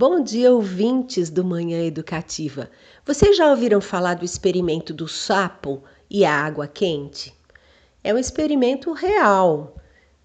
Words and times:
Bom 0.00 0.22
dia, 0.22 0.50
ouvintes 0.50 1.28
do 1.28 1.44
Manhã 1.44 1.84
Educativa. 1.84 2.70
Vocês 3.04 3.36
já 3.36 3.50
ouviram 3.50 3.82
falar 3.82 4.14
do 4.14 4.24
experimento 4.24 4.94
do 4.94 5.06
sapo 5.06 5.82
e 6.08 6.24
a 6.24 6.34
água 6.34 6.66
quente? 6.66 7.34
É 8.02 8.14
um 8.14 8.16
experimento 8.16 8.94
real 8.94 9.76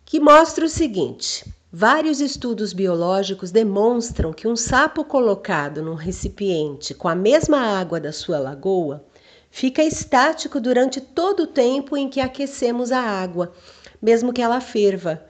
que 0.06 0.18
mostra 0.18 0.64
o 0.64 0.70
seguinte: 0.70 1.44
vários 1.70 2.22
estudos 2.22 2.72
biológicos 2.72 3.52
demonstram 3.52 4.32
que 4.32 4.48
um 4.48 4.56
sapo 4.56 5.04
colocado 5.04 5.82
num 5.82 5.96
recipiente 5.96 6.94
com 6.94 7.10
a 7.10 7.14
mesma 7.14 7.60
água 7.60 8.00
da 8.00 8.14
sua 8.14 8.40
lagoa 8.40 9.04
fica 9.52 9.84
estático 9.84 10.62
durante 10.62 11.02
todo 11.02 11.44
o 11.44 11.48
tempo 11.48 11.98
em 11.98 12.08
que 12.08 12.22
aquecemos 12.22 12.94
a 12.94 13.02
água, 13.02 13.52
mesmo 14.02 14.32
que 14.32 14.42
ela 14.42 14.62
ferva. 14.62 15.22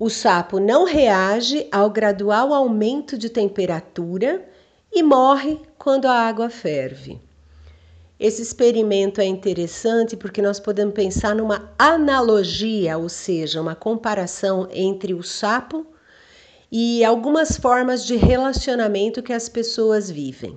O 0.00 0.08
sapo 0.08 0.60
não 0.60 0.84
reage 0.84 1.66
ao 1.72 1.90
gradual 1.90 2.54
aumento 2.54 3.18
de 3.18 3.28
temperatura 3.28 4.48
e 4.92 5.02
morre 5.02 5.60
quando 5.76 6.06
a 6.06 6.12
água 6.12 6.48
ferve. 6.48 7.20
Esse 8.18 8.40
experimento 8.40 9.20
é 9.20 9.24
interessante 9.24 10.16
porque 10.16 10.40
nós 10.40 10.60
podemos 10.60 10.94
pensar 10.94 11.34
numa 11.34 11.72
analogia, 11.76 12.96
ou 12.96 13.08
seja, 13.08 13.60
uma 13.60 13.74
comparação 13.74 14.68
entre 14.70 15.14
o 15.14 15.22
sapo 15.24 15.84
e 16.70 17.04
algumas 17.04 17.56
formas 17.56 18.04
de 18.04 18.14
relacionamento 18.14 19.20
que 19.20 19.32
as 19.32 19.48
pessoas 19.48 20.08
vivem. 20.08 20.56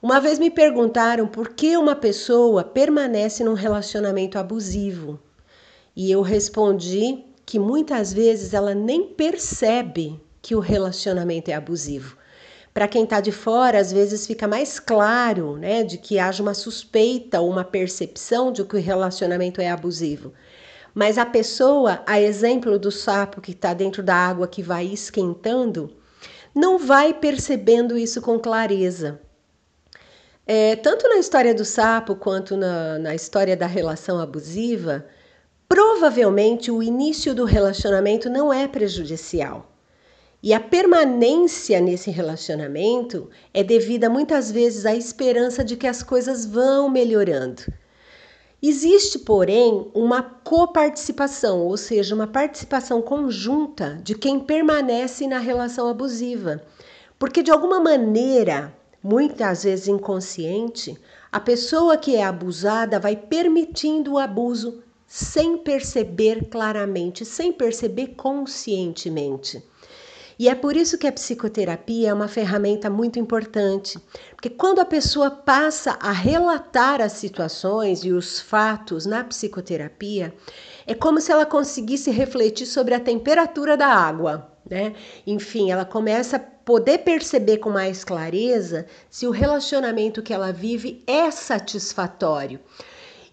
Uma 0.00 0.20
vez 0.20 0.38
me 0.38 0.52
perguntaram 0.52 1.26
por 1.26 1.48
que 1.48 1.76
uma 1.76 1.96
pessoa 1.96 2.62
permanece 2.62 3.42
num 3.42 3.54
relacionamento 3.54 4.38
abusivo. 4.38 5.18
E 5.96 6.12
eu 6.12 6.22
respondi 6.22 7.24
que 7.46 7.60
muitas 7.60 8.12
vezes 8.12 8.52
ela 8.52 8.74
nem 8.74 9.04
percebe 9.06 10.20
que 10.42 10.56
o 10.56 10.60
relacionamento 10.60 11.48
é 11.48 11.54
abusivo. 11.54 12.16
Para 12.74 12.88
quem 12.88 13.04
está 13.04 13.20
de 13.20 13.32
fora, 13.32 13.78
às 13.78 13.92
vezes 13.92 14.26
fica 14.26 14.46
mais 14.46 14.78
claro, 14.80 15.56
né, 15.56 15.82
de 15.84 15.96
que 15.96 16.18
haja 16.18 16.42
uma 16.42 16.52
suspeita 16.52 17.40
ou 17.40 17.48
uma 17.48 17.64
percepção 17.64 18.52
de 18.52 18.64
que 18.64 18.76
o 18.76 18.80
relacionamento 18.80 19.60
é 19.60 19.70
abusivo. 19.70 20.34
Mas 20.92 21.16
a 21.18 21.24
pessoa, 21.24 22.02
a 22.06 22.20
exemplo 22.20 22.78
do 22.78 22.90
sapo 22.90 23.40
que 23.40 23.52
está 23.52 23.72
dentro 23.72 24.02
da 24.02 24.14
água 24.14 24.48
que 24.48 24.62
vai 24.62 24.86
esquentando, 24.86 25.90
não 26.54 26.78
vai 26.78 27.14
percebendo 27.14 27.96
isso 27.96 28.20
com 28.20 28.38
clareza. 28.38 29.20
É, 30.46 30.76
tanto 30.76 31.08
na 31.08 31.16
história 31.16 31.54
do 31.54 31.64
sapo 31.64 32.14
quanto 32.14 32.56
na, 32.56 32.98
na 32.98 33.14
história 33.14 33.56
da 33.56 33.66
relação 33.66 34.18
abusiva, 34.18 35.06
Provavelmente 35.68 36.70
o 36.70 36.80
início 36.80 37.34
do 37.34 37.44
relacionamento 37.44 38.30
não 38.30 38.52
é 38.52 38.68
prejudicial. 38.68 39.72
E 40.40 40.54
a 40.54 40.60
permanência 40.60 41.80
nesse 41.80 42.08
relacionamento 42.08 43.28
é 43.52 43.64
devida 43.64 44.08
muitas 44.08 44.50
vezes 44.50 44.86
à 44.86 44.94
esperança 44.94 45.64
de 45.64 45.76
que 45.76 45.88
as 45.88 46.04
coisas 46.04 46.46
vão 46.46 46.88
melhorando. 46.88 47.64
Existe, 48.62 49.18
porém, 49.18 49.90
uma 49.92 50.22
coparticipação, 50.22 51.66
ou 51.66 51.76
seja, 51.76 52.14
uma 52.14 52.28
participação 52.28 53.02
conjunta 53.02 53.98
de 54.04 54.14
quem 54.14 54.38
permanece 54.38 55.26
na 55.26 55.38
relação 55.38 55.88
abusiva. 55.88 56.62
Porque, 57.18 57.42
de 57.42 57.50
alguma 57.50 57.80
maneira, 57.80 58.72
muitas 59.02 59.64
vezes 59.64 59.88
inconsciente, 59.88 60.96
a 61.32 61.40
pessoa 61.40 61.96
que 61.96 62.14
é 62.14 62.24
abusada 62.24 63.00
vai 63.00 63.16
permitindo 63.16 64.12
o 64.12 64.18
abuso 64.18 64.82
sem 65.06 65.58
perceber 65.58 66.48
claramente, 66.50 67.24
sem 67.24 67.52
perceber 67.52 68.08
conscientemente. 68.16 69.62
E 70.38 70.50
é 70.50 70.54
por 70.54 70.76
isso 70.76 70.98
que 70.98 71.06
a 71.06 71.12
psicoterapia 71.12 72.10
é 72.10 72.14
uma 72.14 72.28
ferramenta 72.28 72.90
muito 72.90 73.18
importante, 73.18 73.98
porque 74.32 74.50
quando 74.50 74.80
a 74.80 74.84
pessoa 74.84 75.30
passa 75.30 75.96
a 75.98 76.12
relatar 76.12 77.00
as 77.00 77.12
situações 77.12 78.04
e 78.04 78.12
os 78.12 78.38
fatos 78.38 79.06
na 79.06 79.24
psicoterapia, 79.24 80.34
é 80.86 80.94
como 80.94 81.22
se 81.22 81.32
ela 81.32 81.46
conseguisse 81.46 82.10
refletir 82.10 82.66
sobre 82.66 82.94
a 82.94 83.00
temperatura 83.00 83.78
da 83.78 83.86
água, 83.86 84.52
né? 84.68 84.94
Enfim, 85.26 85.70
ela 85.70 85.86
começa 85.86 86.36
a 86.36 86.40
poder 86.40 86.98
perceber 86.98 87.56
com 87.56 87.70
mais 87.70 88.04
clareza 88.04 88.86
se 89.08 89.26
o 89.26 89.30
relacionamento 89.30 90.22
que 90.22 90.34
ela 90.34 90.52
vive 90.52 91.02
é 91.06 91.30
satisfatório. 91.30 92.60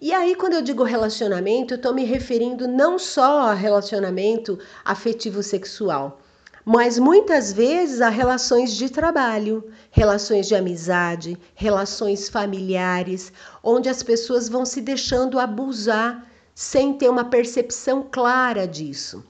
E 0.05 0.11
aí, 0.11 0.35
quando 0.35 0.51
eu 0.51 0.61
digo 0.61 0.83
relacionamento, 0.83 1.73
eu 1.73 1.77
estou 1.77 1.93
me 1.93 2.03
referindo 2.03 2.67
não 2.67 2.99
só 2.99 3.39
a 3.43 3.53
relacionamento 3.53 4.59
afetivo 4.83 5.41
sexual, 5.41 6.19
mas 6.65 6.99
muitas 6.99 7.53
vezes 7.53 8.01
a 8.01 8.09
relações 8.09 8.73
de 8.73 8.89
trabalho, 8.89 9.63
relações 9.89 10.45
de 10.45 10.55
amizade, 10.55 11.37
relações 11.55 12.27
familiares, 12.27 13.31
onde 13.63 13.87
as 13.87 14.03
pessoas 14.03 14.49
vão 14.49 14.65
se 14.65 14.81
deixando 14.81 15.39
abusar 15.39 16.27
sem 16.53 16.91
ter 16.97 17.07
uma 17.07 17.23
percepção 17.23 18.05
clara 18.11 18.67
disso. 18.67 19.23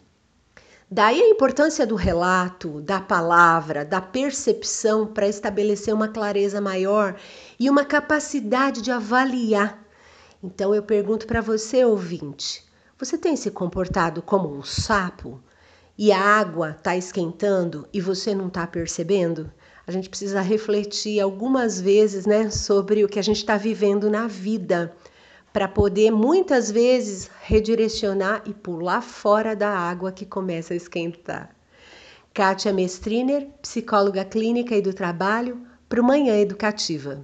Daí 0.89 1.21
a 1.21 1.29
importância 1.29 1.85
do 1.85 1.93
relato, 1.93 2.81
da 2.81 2.99
palavra, 2.99 3.85
da 3.85 4.01
percepção 4.01 5.05
para 5.05 5.27
estabelecer 5.27 5.93
uma 5.93 6.07
clareza 6.07 6.59
maior 6.59 7.15
e 7.59 7.69
uma 7.69 7.85
capacidade 7.85 8.81
de 8.81 8.89
avaliar 8.89 9.82
então 10.43 10.75
eu 10.75 10.83
pergunto 10.83 11.25
para 11.25 11.39
você, 11.39 11.85
ouvinte: 11.85 12.65
você 12.99 13.17
tem 13.17 13.35
se 13.35 13.49
comportado 13.49 14.21
como 14.21 14.53
um 14.53 14.61
sapo 14.61 15.41
e 15.97 16.11
a 16.11 16.19
água 16.19 16.71
está 16.71 16.97
esquentando 16.97 17.87
e 17.93 18.01
você 18.01 18.35
não 18.35 18.47
está 18.47 18.67
percebendo? 18.67 19.49
A 19.87 19.91
gente 19.91 20.09
precisa 20.09 20.41
refletir 20.41 21.19
algumas 21.19 21.79
vezes 21.79 22.25
né, 22.25 22.49
sobre 22.49 23.03
o 23.03 23.07
que 23.07 23.19
a 23.19 23.23
gente 23.23 23.37
está 23.37 23.57
vivendo 23.57 24.09
na 24.09 24.27
vida 24.27 24.95
para 25.53 25.67
poder 25.67 26.11
muitas 26.11 26.71
vezes 26.71 27.29
redirecionar 27.41 28.41
e 28.45 28.53
pular 28.53 29.01
fora 29.01 29.55
da 29.55 29.69
água 29.69 30.11
que 30.11 30.25
começa 30.25 30.73
a 30.73 30.77
esquentar. 30.77 31.55
Kátia 32.33 32.73
Mestriner, 32.73 33.47
psicóloga 33.61 34.25
clínica 34.25 34.75
e 34.75 34.81
do 34.81 34.93
trabalho, 34.93 35.61
para 35.87 36.01
o 36.01 36.03
Manhã 36.03 36.35
Educativa. 36.35 37.23